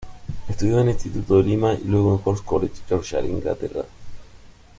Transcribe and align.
Estudió 0.49 0.79
en 0.79 0.87
el 0.87 0.93
Instituto 0.95 1.37
de 1.37 1.43
Lima 1.43 1.75
y 1.75 1.83
luego 1.83 2.09
en 2.13 2.19
el 2.19 2.21
Horst 2.25 2.43
College, 2.43 2.73
Yorkshire, 2.89 3.21
Inglaterra. 3.29 3.85